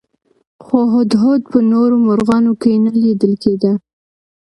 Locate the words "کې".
2.61-2.71